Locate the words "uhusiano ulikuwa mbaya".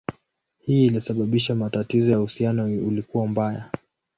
2.19-3.71